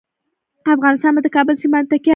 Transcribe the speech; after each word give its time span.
افغانستان 0.75 1.11
په 1.15 1.21
د 1.23 1.27
کابل 1.35 1.55
سیند 1.61 1.71
باندې 1.73 1.89
تکیه 1.91 2.07
لري. 2.07 2.09